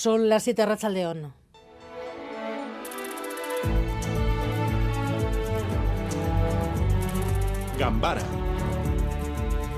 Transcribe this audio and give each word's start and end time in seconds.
Son 0.00 0.28
las 0.28 0.44
7 0.44 0.64
Racha 0.64 0.88
León. 0.88 1.34
Gambara 7.76 8.22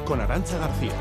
con 0.04 0.20
Arancha 0.20 0.58
García. 0.58 0.92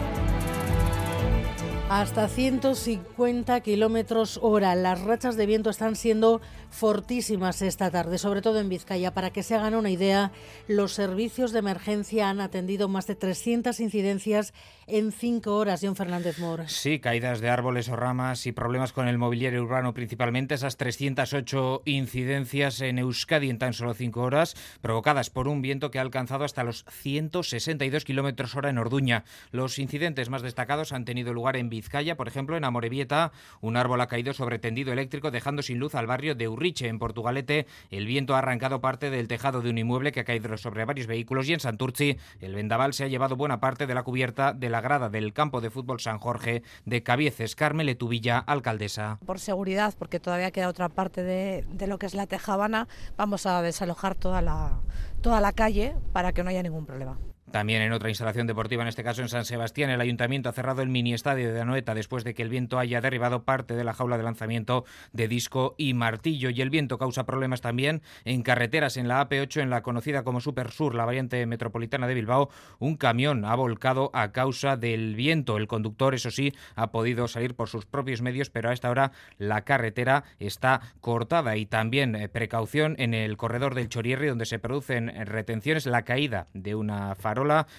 Hasta 1.90 2.28
150 2.28 3.62
kilómetros 3.62 4.40
hora. 4.44 4.76
Las 4.76 5.02
rachas 5.02 5.36
de 5.36 5.48
viento 5.48 5.72
están 5.72 5.96
siendo 5.96 6.40
fortísimas 6.70 7.64
esta 7.64 7.90
tarde, 7.90 8.20
sobre 8.20 8.44
todo 8.44 8.60
en 8.60 8.70
Vizcaya. 8.70 9.16
Para 9.16 9.32
que 9.32 9.42
se 9.42 9.56
hagan 9.56 9.74
una 9.74 9.90
idea, 9.90 10.32
los 10.68 10.94
servicios 10.94 11.52
de 11.52 11.60
emergencia 11.60 12.30
han 12.30 12.42
atendido 12.42 12.90
más 12.90 13.08
de 13.08 13.16
300 13.16 13.80
incidencias 13.80 14.54
en 14.86 15.12
cinco 15.12 15.56
horas, 15.56 15.82
John 15.84 15.96
Fernández 15.96 16.38
Mor. 16.38 16.68
Sí, 16.68 17.00
caídas 17.00 17.42
de 17.42 17.50
árboles 17.50 17.90
o 17.90 17.96
ramas 17.96 18.46
y 18.46 18.52
problemas 18.52 18.94
con 18.94 19.08
el 19.08 19.18
mobiliario 19.18 19.64
urbano 19.64 19.96
principalmente. 19.96 20.54
Esas 20.54 20.78
308 20.78 21.82
incidencias 21.86 22.82
en 22.82 23.00
Euskadi 23.00 23.50
en 23.50 23.58
tan 23.58 23.74
solo 23.74 23.96
cinco 23.96 24.22
horas, 24.22 24.56
provocadas 24.82 25.32
por 25.32 25.48
un 25.48 25.64
viento 25.64 25.90
que 25.90 25.98
ha 25.98 26.04
alcanzado 26.04 26.44
hasta 26.44 26.64
los 26.64 26.86
162 26.90 28.06
kilómetros 28.06 28.56
hora 28.56 28.70
en 28.70 28.78
Orduña. 28.78 29.26
Los 29.52 29.80
incidentes 29.80 30.30
más 30.30 30.44
destacados 30.44 30.94
han 30.94 31.06
tenido 31.06 31.34
lugar 31.34 31.56
en 31.56 31.70
Vizcaya, 31.70 31.79
por 32.18 32.28
ejemplo, 32.28 32.58
en 32.58 32.64
Amorebieta, 32.64 33.32
un 33.62 33.78
árbol 33.78 34.02
ha 34.02 34.08
caído 34.08 34.34
sobre 34.34 34.60
tendido 34.60 34.92
eléctrico, 34.92 35.32
dejando 35.32 35.62
sin 35.62 35.80
luz 35.80 35.96
al 35.96 36.08
barrio 36.08 36.36
de 36.36 36.50
Riche, 36.56 36.88
en 36.88 37.00
Portugalete, 37.00 37.68
el 37.92 38.06
viento 38.06 38.36
ha 38.36 38.40
arrancado 38.40 38.82
parte 38.82 39.10
del 39.10 39.28
tejado 39.28 39.62
de 39.62 39.70
un 39.70 39.78
inmueble 39.78 40.12
que 40.12 40.22
ha 40.22 40.26
caído 40.26 40.58
sobre 40.58 40.86
varios 40.86 41.08
vehículos 41.08 41.48
y 41.48 41.54
en 41.54 41.60
Santurci 41.60 42.18
el 42.42 42.56
vendaval 42.56 42.94
se 42.94 43.04
ha 43.04 43.08
llevado 43.08 43.36
buena 43.36 43.60
parte 43.60 43.88
de 43.88 43.94
la 43.94 44.04
cubierta 44.04 44.54
de 44.54 44.70
la 44.70 44.82
grada 44.82 45.10
del 45.10 45.34
campo 45.34 45.62
de 45.62 45.70
fútbol 45.70 46.00
San 46.00 46.20
Jorge 46.20 46.64
de 46.86 47.04
Cabieces. 47.04 47.56
Carmel 47.56 47.90
Etubilla, 47.90 48.40
alcaldesa. 48.40 49.20
Por 49.26 49.40
seguridad, 49.40 49.94
porque 49.98 50.20
todavía 50.20 50.52
queda 50.52 50.70
otra 50.70 50.90
parte 50.90 51.24
de, 51.24 51.66
de 51.72 51.88
lo 51.88 52.00
que 52.00 52.06
es 52.06 52.14
la 52.14 52.28
tejabana, 52.28 52.88
vamos 53.18 53.46
a 53.46 53.62
desalojar 53.62 54.16
toda 54.16 54.42
la, 54.42 54.80
toda 55.22 55.42
la 55.42 55.52
calle 55.54 55.96
para 56.14 56.34
que 56.34 56.44
no 56.44 56.50
haya 56.50 56.64
ningún 56.64 56.86
problema. 56.86 57.18
También 57.52 57.82
en 57.82 57.94
otra 57.94 58.10
instalación 58.10 58.46
deportiva, 58.46 58.84
en 58.84 58.90
este 58.90 59.04
caso 59.04 59.22
en 59.22 59.30
San 59.30 59.44
Sebastián, 59.44 59.90
el 59.90 60.02
ayuntamiento 60.02 60.50
ha 60.50 60.52
cerrado 60.52 60.84
el 60.84 60.90
mini 60.90 61.14
estadio 61.14 61.52
de 61.52 61.62
Anoeta 61.62 61.96
después 61.96 62.24
de 62.24 62.36
que 62.36 62.44
el 62.44 62.50
viento 62.50 62.78
haya 62.78 63.02
derribado 63.02 63.44
parte 63.44 63.76
de 63.76 63.84
la 63.84 63.94
jaula 63.94 64.18
de 64.18 64.24
lanzamiento 64.24 64.86
de 65.14 65.28
disco 65.28 65.74
y 65.78 65.96
martillo. 65.96 66.52
Y 66.52 66.62
el 66.62 66.70
viento 66.70 67.00
causa 67.00 67.26
problemas 67.26 67.62
también 67.62 68.04
en 68.24 68.44
carreteras. 68.44 68.98
En 68.98 69.08
la 69.08 69.28
AP8, 69.28 69.62
en 69.62 69.72
la 69.72 69.82
conocida 69.82 70.24
como 70.24 70.42
Super 70.42 70.70
Sur, 70.72 70.94
la 70.94 71.06
variante 71.06 71.44
metropolitana 71.48 72.08
de 72.08 72.14
Bilbao, 72.14 72.50
un 72.78 72.98
camión 72.98 73.46
ha 73.46 73.56
volcado 73.56 74.12
a 74.14 74.32
causa 74.32 74.78
del 74.78 75.16
viento. 75.16 75.58
El 75.58 75.68
conductor, 75.68 76.14
eso 76.14 76.30
sí, 76.30 76.54
ha 76.76 76.92
podido 76.92 77.28
salir 77.28 77.56
por 77.56 77.68
sus 77.68 77.88
propios 77.88 78.22
medios, 78.22 78.52
pero 78.52 78.70
a 78.70 78.74
esta 78.74 78.92
hora 78.92 79.12
la 79.38 79.64
carretera 79.64 80.24
está 80.38 80.82
cortada. 81.02 81.58
Y 81.58 81.66
también 81.66 82.16
eh, 82.16 82.30
precaución 82.30 82.96
en 83.00 83.16
el 83.16 83.38
corredor 83.38 83.74
del 83.74 83.90
Chorierri, 83.90 84.28
donde 84.28 84.46
se 84.46 84.60
producen 84.60 85.26
retenciones, 85.26 85.88
la 85.88 86.04
caída 86.04 86.48
de 86.54 86.76
una 86.76 87.16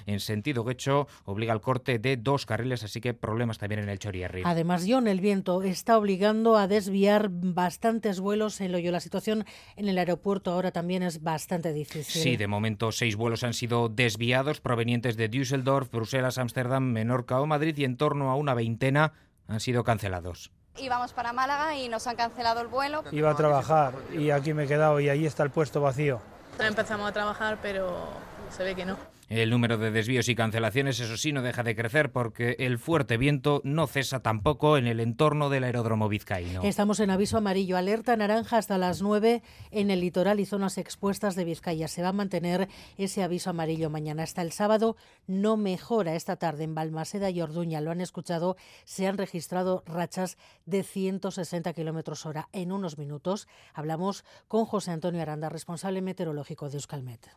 en 0.06 0.20
sentido 0.20 0.68
hecho 0.70 1.06
obliga 1.24 1.52
al 1.52 1.60
corte 1.60 1.98
de 1.98 2.16
dos 2.16 2.46
carriles, 2.46 2.84
así 2.84 3.00
que 3.00 3.14
problemas 3.14 3.58
también 3.58 3.80
en 3.80 3.88
el 3.88 3.98
Chorierri. 3.98 4.42
Además, 4.44 4.84
John, 4.88 5.06
el 5.06 5.20
viento 5.20 5.62
está 5.62 5.98
obligando 5.98 6.56
a 6.56 6.68
desviar 6.68 7.28
bastantes 7.30 8.20
vuelos 8.20 8.60
en 8.60 8.72
Loyo. 8.72 8.92
La 8.92 9.00
situación 9.00 9.44
en 9.76 9.88
el 9.88 9.98
aeropuerto 9.98 10.52
ahora 10.52 10.70
también 10.70 11.02
es 11.02 11.22
bastante 11.22 11.72
difícil. 11.72 12.22
Sí, 12.22 12.36
de 12.36 12.46
momento 12.46 12.92
seis 12.92 13.16
vuelos 13.16 13.44
han 13.44 13.54
sido 13.54 13.88
desviados 13.88 14.60
provenientes 14.60 15.16
de 15.16 15.28
Düsseldorf, 15.28 15.90
Bruselas, 15.90 16.38
Ámsterdam, 16.38 16.84
Menorca 16.84 17.40
o 17.40 17.46
Madrid 17.46 17.76
y 17.76 17.84
en 17.84 17.96
torno 17.96 18.30
a 18.30 18.36
una 18.36 18.54
veintena 18.54 19.12
han 19.48 19.60
sido 19.60 19.84
cancelados. 19.84 20.52
Íbamos 20.78 21.12
para 21.12 21.32
Málaga 21.32 21.76
y 21.76 21.88
nos 21.88 22.06
han 22.06 22.16
cancelado 22.16 22.60
el 22.60 22.68
vuelo. 22.68 23.02
Iba 23.10 23.30
a 23.30 23.36
trabajar 23.36 23.94
y 24.16 24.30
aquí 24.30 24.54
me 24.54 24.64
he 24.64 24.66
quedado 24.66 25.00
y 25.00 25.08
ahí 25.08 25.26
está 25.26 25.42
el 25.42 25.50
puesto 25.50 25.80
vacío. 25.80 26.20
Empezamos 26.58 27.08
a 27.08 27.12
trabajar, 27.12 27.58
pero 27.60 28.08
se 28.50 28.62
ve 28.62 28.74
que 28.74 28.84
no. 28.84 28.96
El 29.30 29.50
número 29.50 29.78
de 29.78 29.92
desvíos 29.92 30.28
y 30.28 30.34
cancelaciones, 30.34 30.98
eso 30.98 31.16
sí, 31.16 31.30
no 31.30 31.40
deja 31.40 31.62
de 31.62 31.76
crecer 31.76 32.10
porque 32.10 32.56
el 32.58 32.80
fuerte 32.80 33.16
viento 33.16 33.60
no 33.62 33.86
cesa 33.86 34.24
tampoco 34.24 34.76
en 34.76 34.88
el 34.88 34.98
entorno 34.98 35.50
del 35.50 35.62
aeródromo 35.62 36.08
vizcaíno. 36.08 36.62
Estamos 36.64 36.98
en 36.98 37.10
aviso 37.10 37.38
amarillo, 37.38 37.76
alerta 37.76 38.16
naranja 38.16 38.58
hasta 38.58 38.76
las 38.76 39.02
9 39.02 39.44
en 39.70 39.92
el 39.92 40.00
litoral 40.00 40.40
y 40.40 40.46
zonas 40.46 40.78
expuestas 40.78 41.36
de 41.36 41.44
Vizcaya. 41.44 41.86
Se 41.86 42.02
va 42.02 42.08
a 42.08 42.12
mantener 42.12 42.68
ese 42.98 43.22
aviso 43.22 43.50
amarillo 43.50 43.88
mañana. 43.88 44.24
Hasta 44.24 44.42
el 44.42 44.50
sábado 44.50 44.96
no 45.28 45.56
mejora 45.56 46.16
esta 46.16 46.34
tarde 46.34 46.64
en 46.64 46.74
Balmaseda 46.74 47.30
y 47.30 47.40
Orduña. 47.40 47.80
Lo 47.80 47.92
han 47.92 48.00
escuchado, 48.00 48.56
se 48.84 49.06
han 49.06 49.16
registrado 49.16 49.84
rachas 49.86 50.38
de 50.66 50.82
160 50.82 51.72
kilómetros 51.72 52.26
hora. 52.26 52.48
En 52.52 52.72
unos 52.72 52.98
minutos 52.98 53.46
hablamos 53.74 54.24
con 54.48 54.64
José 54.64 54.90
Antonio 54.90 55.22
Aranda, 55.22 55.48
responsable 55.50 56.02
meteorológico 56.02 56.68
de 56.68 56.78
Euskalmet. 56.78 57.30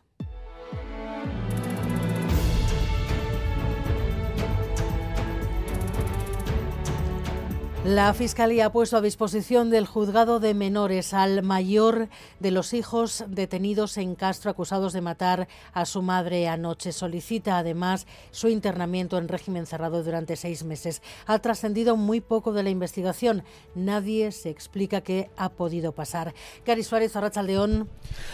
La 7.84 8.14
Fiscalía 8.14 8.64
ha 8.64 8.72
puesto 8.72 8.96
a 8.96 9.02
disposición 9.02 9.68
del 9.68 9.84
juzgado 9.84 10.40
de 10.40 10.54
menores 10.54 11.12
al 11.12 11.42
mayor 11.42 12.08
de 12.40 12.50
los 12.50 12.72
hijos 12.72 13.26
detenidos 13.28 13.98
en 13.98 14.14
Castro 14.14 14.50
acusados 14.50 14.94
de 14.94 15.02
matar 15.02 15.48
a 15.74 15.84
su 15.84 16.00
madre 16.00 16.48
anoche. 16.48 16.92
Solicita 16.92 17.58
además 17.58 18.06
su 18.30 18.48
internamiento 18.48 19.18
en 19.18 19.28
régimen 19.28 19.66
cerrado 19.66 20.02
durante 20.02 20.36
seis 20.36 20.64
meses. 20.64 21.02
Ha 21.26 21.38
trascendido 21.40 21.98
muy 21.98 22.22
poco 22.22 22.54
de 22.54 22.62
la 22.62 22.70
investigación. 22.70 23.44
Nadie 23.74 24.32
se 24.32 24.48
explica 24.48 25.02
qué 25.02 25.28
ha 25.36 25.50
podido 25.50 25.92
pasar. 25.92 26.32
Gary 26.64 26.84
Suárez, 26.84 27.14
Arrachaldeón. 27.16 27.90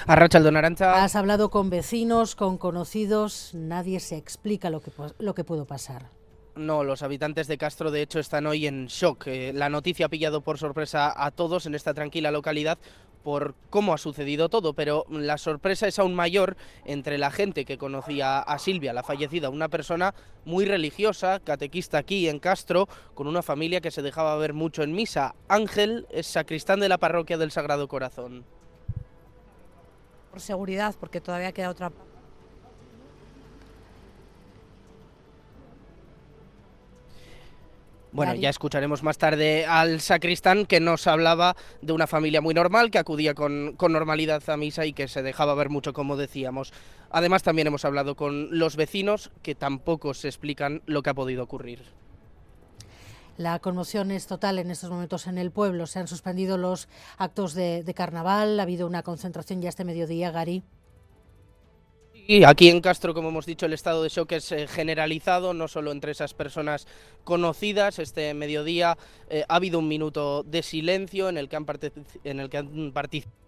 Arrachaldeón 0.07 0.59
Arancha. 0.59 1.03
Has 1.03 1.17
hablado 1.17 1.51
con 1.51 1.71
vecinos, 1.71 2.37
con 2.37 2.57
conocidos. 2.57 3.51
Nadie 3.55 3.99
se 3.99 4.17
explica 4.17 4.71
lo 4.71 4.81
que, 4.81 4.93
lo 5.19 5.35
que 5.35 5.43
pudo 5.43 5.65
pasar. 5.65 6.20
No, 6.57 6.85
los 6.85 7.03
habitantes 7.03 7.47
de 7.47 7.59
Castro 7.59 7.91
de 7.91 8.03
hecho 8.03 8.19
están 8.19 8.47
hoy 8.47 8.67
en 8.67 8.87
shock. 8.87 9.29
Eh, 9.29 9.53
la 9.55 9.69
noticia 9.69 10.07
ha 10.07 10.09
pillado 10.09 10.41
por 10.41 10.59
sorpresa 10.59 11.13
a 11.17 11.31
todos 11.31 11.67
en 11.67 11.75
esta 11.75 11.95
tranquila 11.95 12.31
localidad 12.31 12.79
por 13.23 13.55
cómo 13.69 13.93
ha 13.93 13.99
sucedido 13.99 14.49
todo, 14.49 14.73
pero 14.73 15.05
la 15.11 15.39
sorpresa 15.39 15.87
es 15.87 15.99
aún 15.99 16.15
mayor 16.15 16.57
entre 16.85 17.19
la 17.19 17.31
gente 17.31 17.65
que 17.65 17.79
conocía 17.79 18.39
a 18.41 18.59
Silvia, 18.59 18.93
la 18.93 19.03
fallecida, 19.03 19.51
una 19.51 19.69
persona 19.69 20.15
muy 20.45 20.65
religiosa, 20.65 21.41
catequista 21.41 21.99
aquí 21.99 22.29
en 22.29 22.39
Castro, 22.39 22.89
con 23.15 23.27
una 23.27 23.43
familia 23.43 23.81
que 23.81 23.91
se 23.91 24.03
dejaba 24.03 24.37
ver 24.37 24.55
mucho 24.55 24.83
en 24.83 24.93
misa. 24.93 25.35
Ángel 25.49 26.07
es 26.11 26.27
sacristán 26.27 26.81
de 26.81 26.89
la 26.89 26.99
parroquia 26.99 27.37
del 27.37 27.51
Sagrado 27.51 27.89
Corazón. 27.89 28.45
Por 30.31 30.41
seguridad, 30.41 30.95
porque 30.99 31.21
todavía 31.21 31.53
queda 31.53 31.71
otra 31.71 31.93
Bueno, 38.13 38.35
ya 38.35 38.51
escucharemos 38.51 39.03
más 39.03 39.19
tarde 39.19 39.67
al 39.67 40.01
sacristán 40.01 40.67
que 40.67 40.81
nos 40.81 41.07
hablaba 41.07 41.55
de 41.81 41.93
una 41.93 42.07
familia 42.07 42.41
muy 42.41 42.55
normal, 42.55 42.91
que 42.91 42.99
acudía 42.99 43.35
con, 43.35 43.77
normalidad 43.81 44.43
a 44.49 44.57
misa 44.57 44.85
y 44.85 44.93
que 44.93 45.07
se 45.07 45.23
dejaba 45.23 45.55
ver 45.55 45.69
mucho, 45.69 45.93
como 45.93 46.17
decíamos. 46.17 46.73
Además, 47.11 47.43
también 47.43 47.69
hemos 47.69 47.85
hablado 47.85 48.17
con 48.17 48.59
los 48.59 48.77
vecinos 48.77 49.31
que 49.43 49.55
tampoco 49.55 50.15
se 50.15 50.29
explican 50.29 50.83
lo 50.87 51.03
que 51.03 51.11
ha 51.11 51.15
podido 51.15 51.45
ocurrir. 51.45 51.83
La 53.37 53.59
conmoción 53.61 54.11
es 54.11 54.27
total 54.27 54.59
en 54.59 54.71
estos 54.71 54.91
momentos 54.91 55.27
en 55.27 55.39
el 55.39 55.51
pueblo. 55.51 55.87
Se 55.87 55.99
han 55.99 56.09
suspendido 56.09 56.59
los 56.59 56.89
actos 57.17 57.55
de, 57.55 57.83
de 57.85 57.95
carnaval, 57.95 58.59
ha 58.59 58.65
habido 58.65 58.87
una 58.87 59.03
concentración 59.03 59.63
ya 59.63 59.69
este 59.69 59.85
mediodía, 59.85 60.31
Gary. 60.31 60.63
Y 62.33 62.45
aquí 62.45 62.69
en 62.69 62.81
Castro, 62.81 63.13
como 63.13 63.31
hemos 63.31 63.45
dicho, 63.45 63.67
el 63.67 63.73
estado 63.73 64.05
de 64.05 64.09
shock 64.09 64.31
es 64.31 64.53
eh, 64.53 64.69
generalizado, 64.69 65.53
no 65.53 65.67
solo 65.67 65.91
entre 65.91 66.13
esas 66.13 66.33
personas 66.33 66.87
conocidas. 67.25 67.99
Este 67.99 68.33
mediodía 68.35 68.97
eh, 69.29 69.43
ha 69.49 69.57
habido 69.57 69.81
un 69.81 69.89
minuto 69.89 70.45
de 70.45 70.63
silencio 70.63 71.29
en 71.29 71.39
el 71.39 71.49
que 71.49 71.57
en 72.23 72.39
el 72.39 72.49
que 72.49 72.59
han 72.59 72.93
participado 72.93 73.40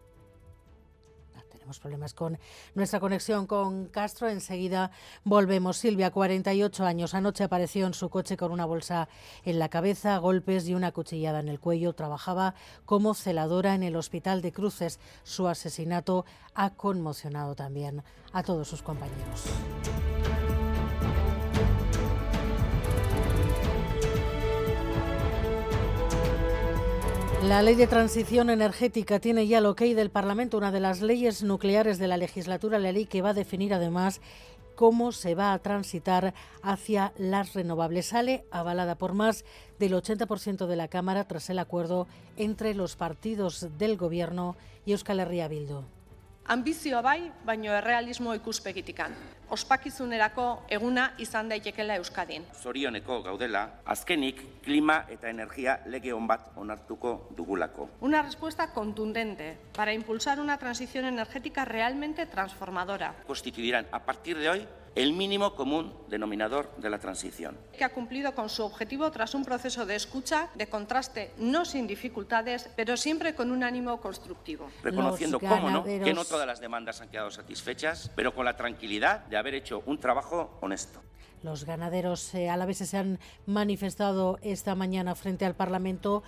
tenemos 1.62 1.78
problemas 1.78 2.12
con 2.12 2.40
nuestra 2.74 2.98
conexión 2.98 3.46
con 3.46 3.86
Castro. 3.86 4.28
Enseguida 4.28 4.90
volvemos. 5.22 5.76
Silvia, 5.76 6.10
48 6.10 6.84
años. 6.84 7.14
Anoche 7.14 7.44
apareció 7.44 7.86
en 7.86 7.94
su 7.94 8.10
coche 8.10 8.36
con 8.36 8.50
una 8.50 8.66
bolsa 8.66 9.08
en 9.44 9.60
la 9.60 9.68
cabeza, 9.68 10.18
golpes 10.18 10.66
y 10.66 10.74
una 10.74 10.90
cuchillada 10.90 11.38
en 11.38 11.48
el 11.48 11.60
cuello. 11.60 11.92
Trabajaba 11.92 12.56
como 12.84 13.14
celadora 13.14 13.76
en 13.76 13.84
el 13.84 13.94
Hospital 13.94 14.42
de 14.42 14.50
Cruces. 14.50 14.98
Su 15.22 15.46
asesinato 15.46 16.24
ha 16.54 16.70
conmocionado 16.70 17.54
también 17.54 18.02
a 18.32 18.42
todos 18.42 18.66
sus 18.66 18.82
compañeros. 18.82 19.44
La 27.42 27.60
ley 27.60 27.74
de 27.74 27.88
transición 27.88 28.50
energética 28.50 29.18
tiene 29.18 29.48
ya 29.48 29.58
el 29.58 29.66
ok 29.66 29.80
del 29.80 30.10
Parlamento, 30.10 30.56
una 30.58 30.70
de 30.70 30.78
las 30.78 31.02
leyes 31.02 31.42
nucleares 31.42 31.98
de 31.98 32.06
la 32.06 32.16
legislatura, 32.16 32.78
la 32.78 32.92
ley 32.92 33.04
que 33.04 33.20
va 33.20 33.30
a 33.30 33.34
definir 33.34 33.74
además 33.74 34.20
cómo 34.76 35.10
se 35.10 35.34
va 35.34 35.52
a 35.52 35.58
transitar 35.58 36.34
hacia 36.62 37.12
las 37.18 37.54
renovables. 37.54 38.06
Sale 38.06 38.44
avalada 38.52 38.94
por 38.96 39.12
más 39.12 39.44
del 39.80 39.92
80% 39.92 40.66
de 40.66 40.76
la 40.76 40.86
Cámara 40.86 41.26
tras 41.26 41.50
el 41.50 41.58
acuerdo 41.58 42.06
entre 42.36 42.74
los 42.74 42.94
partidos 42.94 43.66
del 43.76 43.96
Gobierno 43.96 44.56
y 44.86 44.92
Euskal 44.92 45.18
Herria 45.18 45.48
Bildu. 45.48 45.82
Ambizioa 46.50 47.02
bai, 47.02 47.30
baino 47.46 47.72
errealismo 47.72 48.34
ikuspegitikan. 48.34 49.14
Ospakizunerako 49.54 50.64
eguna 50.74 51.04
izan 51.22 51.48
daitekela 51.48 51.94
Euskadin. 52.00 52.44
Zorioneko 52.62 53.20
gaudela, 53.22 53.62
azkenik 53.84 54.40
klima 54.64 55.04
eta 55.12 55.30
energia 55.30 55.78
lege 55.86 56.12
on 56.12 56.26
bat 56.26 56.50
onartuko 56.56 57.28
dugulako. 57.36 57.88
Una 58.00 58.22
respuesta 58.22 58.72
contundente 58.72 59.56
para 59.76 59.92
impulsar 59.92 60.40
una 60.40 60.58
transición 60.58 61.04
energética 61.04 61.64
realmente 61.64 62.26
transformadora. 62.26 63.14
Constituirán 63.26 63.86
a 63.92 64.00
partir 64.00 64.38
de 64.38 64.48
hoy 64.48 64.66
el 64.94 65.12
mínimo 65.12 65.54
común 65.54 65.92
denominador 66.08 66.70
de 66.76 66.90
la 66.90 66.98
transición. 66.98 67.56
Que 67.76 67.84
ha 67.84 67.90
cumplido 67.90 68.34
con 68.34 68.48
su 68.48 68.62
objetivo 68.62 69.10
tras 69.10 69.34
un 69.34 69.44
proceso 69.44 69.86
de 69.86 69.96
escucha, 69.96 70.50
de 70.54 70.68
contraste, 70.68 71.32
no 71.38 71.64
sin 71.64 71.86
dificultades, 71.86 72.68
pero 72.76 72.96
siempre 72.96 73.34
con 73.34 73.50
un 73.50 73.64
ánimo 73.64 74.00
constructivo. 74.00 74.68
Reconociendo, 74.82 75.40
cómo 75.40 75.70
no, 75.70 75.84
que 75.84 76.14
no 76.14 76.24
todas 76.24 76.46
las 76.46 76.60
demandas 76.60 77.00
han 77.00 77.08
quedado 77.08 77.30
satisfechas, 77.30 78.10
pero 78.14 78.34
con 78.34 78.44
la 78.44 78.56
tranquilidad 78.56 79.20
de 79.26 79.36
haber 79.36 79.54
hecho 79.54 79.82
un 79.86 79.98
trabajo 79.98 80.58
honesto. 80.60 81.00
Los 81.42 81.64
ganaderos 81.64 82.34
eh, 82.34 82.50
a 82.50 82.56
la 82.56 82.66
vez 82.66 82.78
se 82.78 82.96
han 82.96 83.18
manifestado 83.46 84.38
esta 84.42 84.76
mañana 84.76 85.16
frente 85.16 85.44
al 85.44 85.56
Parlamento 85.56 86.22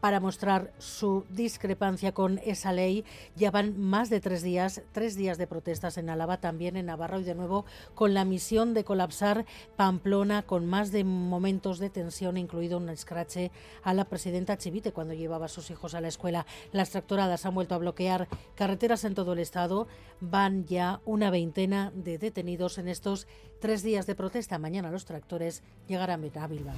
para 0.00 0.20
mostrar 0.20 0.72
su 0.78 1.24
discrepancia 1.30 2.12
con 2.12 2.38
esa 2.44 2.72
ley. 2.72 3.04
Ya 3.36 3.50
van 3.50 3.78
más 3.78 4.10
de 4.10 4.20
tres 4.20 4.42
días, 4.42 4.82
tres 4.92 5.16
días 5.16 5.38
de 5.38 5.46
protestas 5.46 5.98
en 5.98 6.10
Álava, 6.10 6.38
también 6.38 6.76
en 6.76 6.86
Navarra 6.86 7.18
y 7.18 7.24
de 7.24 7.34
nuevo 7.34 7.64
con 7.94 8.14
la 8.14 8.24
misión 8.24 8.74
de 8.74 8.84
colapsar 8.84 9.44
Pamplona 9.76 10.42
con 10.42 10.66
más 10.66 10.92
de 10.92 11.04
momentos 11.04 11.78
de 11.78 11.90
tensión, 11.90 12.36
incluido 12.36 12.78
un 12.78 12.88
escrache 12.88 13.50
a 13.82 13.94
la 13.94 14.04
presidenta 14.04 14.58
Chivite 14.58 14.92
cuando 14.92 15.14
llevaba 15.14 15.46
a 15.46 15.48
sus 15.48 15.70
hijos 15.70 15.94
a 15.94 16.00
la 16.00 16.08
escuela. 16.08 16.46
Las 16.72 16.90
tractoradas 16.90 17.46
han 17.46 17.54
vuelto 17.54 17.74
a 17.74 17.78
bloquear 17.78 18.28
carreteras 18.54 19.04
en 19.04 19.14
todo 19.14 19.32
el 19.32 19.38
estado. 19.38 19.86
Van 20.20 20.66
ya 20.66 21.00
una 21.04 21.30
veintena 21.30 21.92
de 21.94 22.18
detenidos 22.18 22.78
en 22.78 22.88
estos 22.88 23.26
tres 23.60 23.82
días 23.82 24.06
de 24.06 24.14
protesta. 24.14 24.58
Mañana 24.58 24.90
los 24.90 25.04
tractores 25.04 25.62
llegarán 25.86 26.30
a 26.34 26.46
Bilbao. 26.46 26.74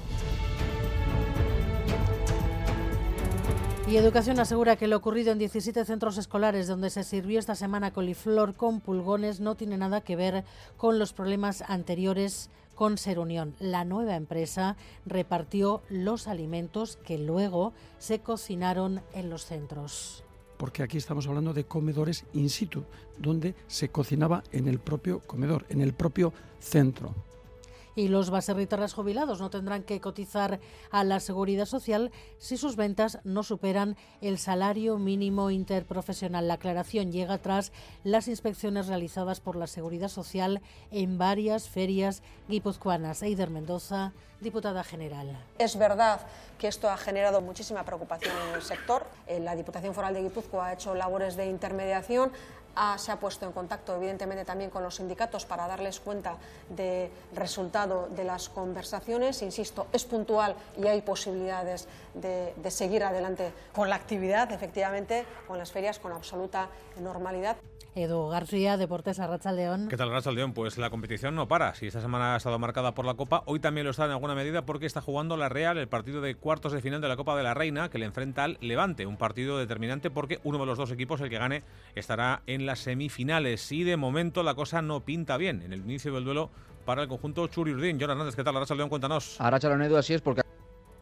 Y 3.88 3.96
Educación 3.96 4.38
asegura 4.38 4.76
que 4.76 4.86
lo 4.86 4.96
ocurrido 4.96 5.32
en 5.32 5.38
17 5.38 5.84
centros 5.84 6.16
escolares 6.16 6.66
donde 6.66 6.88
se 6.88 7.04
sirvió 7.04 7.38
esta 7.38 7.54
semana 7.54 7.92
coliflor 7.92 8.54
con 8.54 8.80
pulgones 8.80 9.40
no 9.40 9.54
tiene 9.56 9.76
nada 9.76 10.00
que 10.00 10.16
ver 10.16 10.44
con 10.76 10.98
los 10.98 11.12
problemas 11.12 11.62
anteriores 11.66 12.48
con 12.74 12.96
Ser 12.96 13.18
Unión. 13.18 13.54
La 13.58 13.84
nueva 13.84 14.16
empresa 14.16 14.76
repartió 15.04 15.82
los 15.90 16.28
alimentos 16.28 16.96
que 17.04 17.18
luego 17.18 17.72
se 17.98 18.20
cocinaron 18.20 19.02
en 19.14 19.28
los 19.28 19.44
centros 19.44 20.24
porque 20.56 20.84
aquí 20.84 20.96
estamos 20.96 21.26
hablando 21.26 21.52
de 21.52 21.64
comedores 21.64 22.24
in 22.34 22.48
situ, 22.48 22.84
donde 23.18 23.56
se 23.66 23.88
cocinaba 23.88 24.44
en 24.52 24.68
el 24.68 24.78
propio 24.78 25.18
comedor, 25.18 25.66
en 25.70 25.80
el 25.80 25.92
propio 25.92 26.32
centro 26.60 27.16
y 27.94 28.08
los 28.08 28.30
baserritarras 28.30 28.94
jubilados 28.94 29.40
no 29.40 29.50
tendrán 29.50 29.82
que 29.82 30.00
cotizar 30.00 30.60
a 30.90 31.04
la 31.04 31.20
seguridad 31.20 31.66
social 31.66 32.10
si 32.38 32.56
sus 32.56 32.76
ventas 32.76 33.18
no 33.24 33.42
superan 33.42 33.96
el 34.20 34.38
salario 34.38 34.98
mínimo 34.98 35.50
interprofesional. 35.50 36.48
La 36.48 36.54
aclaración 36.54 37.12
llega 37.12 37.38
tras 37.38 37.72
las 38.04 38.28
inspecciones 38.28 38.86
realizadas 38.86 39.40
por 39.40 39.56
la 39.56 39.66
seguridad 39.66 40.08
social 40.08 40.62
en 40.90 41.18
varias 41.18 41.68
ferias 41.68 42.22
guipuzcoanas. 42.48 43.22
Eider 43.22 43.50
Mendoza, 43.50 44.12
diputada 44.40 44.84
general. 44.84 45.38
Es 45.58 45.78
verdad 45.78 46.20
que 46.58 46.68
esto 46.68 46.90
ha 46.90 46.96
generado 46.96 47.40
muchísima 47.40 47.84
preocupación 47.84 48.34
en 48.48 48.54
el 48.54 48.62
sector. 48.62 49.06
Eh, 49.26 49.40
la 49.40 49.56
Diputación 49.56 49.94
Foral 49.94 50.14
de 50.14 50.22
Guipúzcoa 50.22 50.66
ha 50.66 50.72
hecho 50.74 50.94
labores 50.94 51.36
de 51.36 51.46
intermediación 51.46 52.32
se 52.96 53.12
ha 53.12 53.20
puesto 53.20 53.46
en 53.46 53.52
contacto, 53.52 53.94
evidentemente, 53.96 54.44
también 54.44 54.70
con 54.70 54.82
los 54.82 54.96
sindicatos 54.96 55.44
para 55.44 55.66
darles 55.66 56.00
cuenta 56.00 56.36
del 56.68 57.10
resultado 57.34 58.08
de 58.08 58.24
las 58.24 58.48
conversaciones. 58.48 59.42
Insisto, 59.42 59.86
es 59.92 60.04
puntual 60.04 60.54
y 60.78 60.86
hay 60.86 61.02
posibilidades 61.02 61.88
de, 62.14 62.54
de 62.56 62.70
seguir 62.70 63.04
adelante 63.04 63.52
con 63.74 63.88
la 63.88 63.96
actividad, 63.96 64.50
efectivamente, 64.52 65.26
con 65.46 65.58
las 65.58 65.72
ferias 65.72 65.98
con 65.98 66.12
absoluta 66.12 66.68
normalidad. 67.00 67.56
Edu 67.94 68.28
García, 68.28 68.78
Deportes 68.78 69.18
León. 69.18 69.88
¿Qué 69.88 69.98
tal, 69.98 70.10
León? 70.34 70.54
Pues 70.54 70.78
la 70.78 70.88
competición 70.88 71.34
no 71.34 71.46
para. 71.46 71.74
Si 71.74 71.86
esta 71.86 72.00
semana 72.00 72.34
ha 72.34 72.36
estado 72.38 72.58
marcada 72.58 72.94
por 72.94 73.04
la 73.04 73.14
Copa, 73.14 73.42
hoy 73.44 73.60
también 73.60 73.84
lo 73.84 73.90
está 73.90 74.06
en 74.06 74.12
alguna 74.12 74.34
medida 74.34 74.64
porque 74.64 74.86
está 74.86 75.02
jugando 75.02 75.36
la 75.36 75.50
Real 75.50 75.76
el 75.76 75.88
partido 75.88 76.22
de 76.22 76.34
cuartos 76.34 76.72
de 76.72 76.80
final 76.80 77.02
de 77.02 77.08
la 77.08 77.16
Copa 77.16 77.36
de 77.36 77.42
la 77.42 77.52
Reina 77.52 77.90
que 77.90 77.98
le 77.98 78.06
enfrenta 78.06 78.44
al 78.44 78.56
Levante. 78.62 79.04
Un 79.04 79.18
partido 79.18 79.58
determinante 79.58 80.10
porque 80.10 80.40
uno 80.42 80.58
de 80.58 80.66
los 80.66 80.78
dos 80.78 80.90
equipos, 80.90 81.20
el 81.20 81.28
que 81.28 81.38
gane, 81.38 81.64
estará 81.94 82.42
en 82.46 82.64
las 82.64 82.78
semifinales. 82.78 83.70
Y 83.72 83.84
de 83.84 83.98
momento 83.98 84.42
la 84.42 84.54
cosa 84.54 84.80
no 84.80 85.00
pinta 85.00 85.36
bien 85.36 85.62
en 85.62 85.72
el 85.72 85.80
inicio 85.80 86.14
del 86.14 86.24
duelo 86.24 86.50
para 86.86 87.02
el 87.02 87.08
conjunto 87.08 87.46
Churi 87.46 87.72
Urdín. 87.72 87.98
John 88.00 88.10
Hernández, 88.10 88.34
¿qué 88.34 88.42
tal, 88.42 88.54
León? 88.54 88.88
Cuéntanos. 88.88 89.36
León, 89.68 89.82
Edu, 89.82 89.96
así 89.96 90.14
es 90.14 90.22
porque 90.22 90.41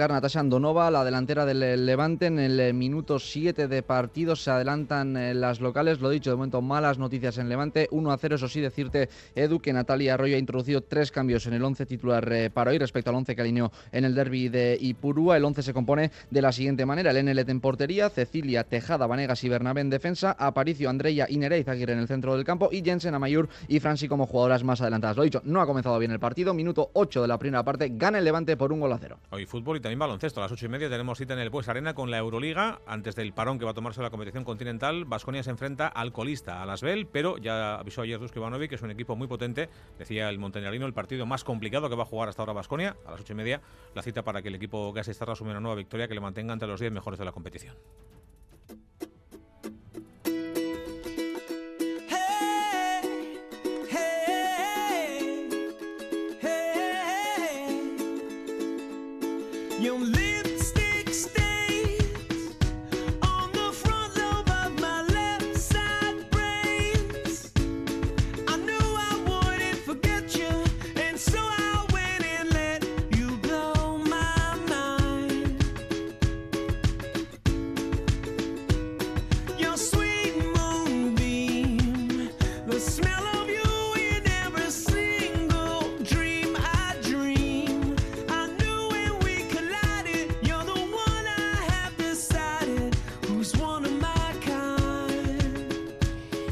Natasha 0.09 0.41
Andonova, 0.41 0.91
la 0.91 1.05
delantera 1.05 1.45
del 1.45 1.85
Levante, 1.85 2.27
en 2.27 2.39
el 2.39 2.59
eh, 2.59 2.73
minuto 2.73 3.19
7 3.19 3.69
de 3.69 3.83
partido 3.83 4.35
se 4.35 4.51
adelantan 4.51 5.17
eh, 5.17 5.35
las 5.35 5.61
locales. 5.61 6.01
Lo 6.01 6.11
dicho, 6.11 6.31
de 6.31 6.37
momento 6.37 6.63
malas 6.63 6.99
noticias 6.99 7.39
en 7.39 7.49
Levante. 7.49 7.89
1 7.91 8.13
a 8.13 8.17
0, 8.17 8.37
eso 8.37 8.49
sí, 8.49 8.61
decirte, 8.61 9.09
Edu, 9.35 9.61
que 9.61 9.73
Natalia 9.73 10.15
Arroyo 10.15 10.37
ha 10.37 10.39
introducido 10.39 10.83
tres 10.83 11.11
cambios 11.11 11.47
en 11.47 11.55
el 11.55 11.63
11 11.63 11.87
titular 11.87 12.33
eh, 12.33 12.51
para 12.51 12.71
hoy 12.71 12.79
respecto 12.79 13.11
al 13.11 13.17
11 13.17 13.35
que 13.35 13.41
alineó 13.43 13.73
en 13.93 14.05
el 14.05 14.15
derby 14.15 14.49
de 14.49 14.79
Ipurúa. 14.81 15.37
El 15.37 15.45
11 15.45 15.63
se 15.63 15.75
compone 15.75 16.11
de 16.31 16.43
la 16.43 16.53
siguiente 16.53 16.87
manera: 16.87 17.11
el 17.11 17.25
NLT 17.25 17.49
en 17.49 17.61
portería, 17.61 18.09
Cecilia, 18.11 18.65
Tejada, 18.65 19.07
Vanegas 19.07 19.45
y 19.45 19.49
Bernabé 19.49 19.83
en 19.83 19.91
defensa, 19.91 20.35
Aparicio, 20.39 20.89
Andreya 20.89 21.27
y 21.29 21.37
Nereiz 21.37 21.69
Aguirre 21.69 21.93
en 21.93 21.99
el 21.99 22.09
centro 22.09 22.35
del 22.35 22.45
campo 22.45 22.71
y 22.73 22.83
Jensen, 22.83 23.15
Amayur 23.15 23.49
y 23.69 23.81
Franci 23.81 24.09
como 24.09 24.27
jugadoras 24.27 24.65
más 24.65 24.81
adelantadas. 24.81 25.17
Lo 25.17 25.25
dicho, 25.25 25.43
no 25.45 25.61
ha 25.61 25.67
comenzado 25.67 25.99
bien 25.99 26.13
el 26.13 26.21
partido. 26.21 26.55
Minuto 26.55 26.91
8 26.95 27.23
de 27.23 27.29
la 27.29 27.39
primera 27.39 27.63
parte, 27.63 27.91
gana 27.95 28.19
el 28.19 28.25
Levante 28.25 28.57
por 28.57 28.73
un 28.73 28.81
gol 28.81 28.93
a 28.93 28.99
cero. 28.99 29.19
Hoy 29.31 29.47
fútbol 29.47 29.77
y 29.77 29.81
también 29.91 29.99
baloncesto. 29.99 30.41
A 30.41 30.45
las 30.45 30.53
ocho 30.53 30.67
y 30.67 30.69
media 30.69 30.89
tenemos 30.89 31.19
cita 31.19 31.33
en 31.33 31.41
el 31.41 31.51
Pues 31.51 31.69
Arena 31.69 31.95
con 31.95 32.13
la 32.13 32.19
Euroliga. 32.19 32.81
Antes 32.87 33.17
del 33.17 33.33
parón 33.33 33.59
que 33.59 33.65
va 33.65 33.73
a 33.73 33.75
tomarse 33.75 34.01
la 34.01 34.11
competición 34.11 34.45
continental, 34.45 35.05
Vasconia 35.05 35.43
se 35.43 35.51
enfrenta 35.51 35.89
al 35.89 36.13
colista, 36.13 36.63
a 36.63 36.73
Asbel, 36.73 37.09
pero 37.09 37.39
ya 37.39 37.75
avisó 37.75 38.03
ayer 38.03 38.21
Dusko 38.21 38.39
Ivanovic 38.39 38.69
que 38.69 38.77
es 38.77 38.83
un 38.83 38.93
equipo 38.93 39.17
muy 39.17 39.27
potente. 39.27 39.69
Decía 39.99 40.29
el 40.29 40.39
montenegrino, 40.39 40.87
el 40.87 40.93
partido 40.93 41.27
más 41.27 41.43
complicado 41.43 41.91
que 41.91 41.97
va 41.97 42.05
a 42.05 42.07
jugar 42.07 42.29
hasta 42.29 42.41
ahora 42.41 42.53
Vasconia. 42.53 42.97
A 43.05 43.11
las 43.11 43.23
ocho 43.23 43.33
y 43.33 43.37
media, 43.37 43.63
la 43.93 44.03
cita 44.03 44.23
para 44.23 44.43
que 44.43 44.49
el 44.49 44.55
equipo 44.55 44.93
Gas 44.93 45.09
Estarra 45.09 45.33
asume 45.33 45.51
una 45.51 45.61
nueva 45.61 45.75
victoria 45.75 46.07
que 46.07 46.15
le 46.15 46.21
mantenga 46.21 46.53
entre 46.53 46.69
los 46.69 46.79
10 46.79 46.93
mejores 46.93 47.19
de 47.19 47.25
la 47.25 47.33
competición. 47.33 47.75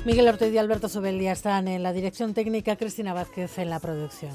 Miguel 0.09 0.27
Ortega 0.27 0.55
y 0.55 0.57
Alberto 0.57 0.89
Sobelia 0.89 1.33
están 1.33 1.69
en 1.69 1.83
la 1.83 1.93
dirección 1.93 2.33
técnica, 2.33 2.77
Cristina 2.77 3.13
Vázquez 3.13 3.59
en 3.59 3.69
la 3.69 3.79
producción. 3.79 4.33